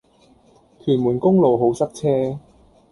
[0.83, 2.39] 屯門公路好塞車